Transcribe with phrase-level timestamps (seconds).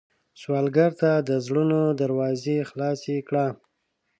[0.41, 3.47] سوالګر ته د زړونو دروازې خلاصې کړه